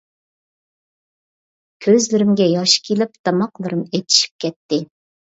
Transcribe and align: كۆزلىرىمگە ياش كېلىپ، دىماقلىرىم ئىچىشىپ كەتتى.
كۆزلىرىمگە 1.85 2.47
ياش 2.51 2.73
كېلىپ، 2.87 3.19
دىماقلىرىم 3.29 3.83
ئىچىشىپ 3.99 4.33
كەتتى. 4.45 4.81